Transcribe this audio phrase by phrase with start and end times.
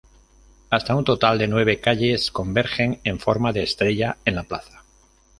[0.71, 4.83] Hasta un total de nueve calles convergen en forma de estrella en la plaza.